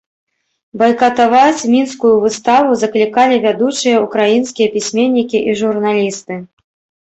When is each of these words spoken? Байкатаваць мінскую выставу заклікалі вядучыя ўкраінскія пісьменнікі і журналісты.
Байкатаваць 0.81 1.67
мінскую 1.73 2.11
выставу 2.23 2.71
заклікалі 2.85 3.35
вядучыя 3.45 4.03
ўкраінскія 4.07 4.67
пісьменнікі 4.81 5.47
і 5.51 5.59
журналісты. 5.65 6.45